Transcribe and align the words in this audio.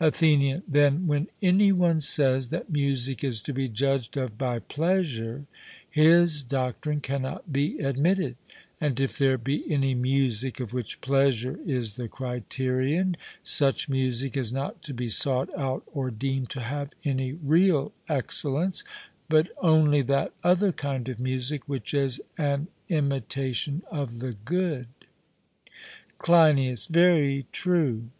ATHENIAN: 0.00 0.62
Then, 0.68 1.06
when 1.06 1.28
any 1.40 1.72
one 1.72 2.02
says 2.02 2.50
that 2.50 2.68
music 2.68 3.24
is 3.24 3.40
to 3.40 3.54
be 3.54 3.70
judged 3.70 4.18
of 4.18 4.36
by 4.36 4.58
pleasure, 4.58 5.46
his 5.88 6.42
doctrine 6.42 7.00
cannot 7.00 7.50
be 7.50 7.78
admitted; 7.78 8.36
and 8.82 9.00
if 9.00 9.16
there 9.16 9.38
be 9.38 9.64
any 9.72 9.94
music 9.94 10.60
of 10.60 10.74
which 10.74 11.00
pleasure 11.00 11.58
is 11.64 11.94
the 11.94 12.06
criterion, 12.06 13.16
such 13.42 13.88
music 13.88 14.36
is 14.36 14.52
not 14.52 14.82
to 14.82 14.92
be 14.92 15.08
sought 15.08 15.48
out 15.56 15.84
or 15.94 16.10
deemed 16.10 16.50
to 16.50 16.60
have 16.60 16.90
any 17.06 17.32
real 17.32 17.90
excellence, 18.10 18.84
but 19.30 19.48
only 19.62 20.02
that 20.02 20.34
other 20.44 20.70
kind 20.70 21.08
of 21.08 21.18
music 21.18 21.66
which 21.66 21.94
is 21.94 22.20
an 22.36 22.68
imitation 22.90 23.80
of 23.90 24.18
the 24.18 24.36
good. 24.44 24.88
CLEINIAS: 26.18 26.84
Very 26.90 27.46
true. 27.52 28.10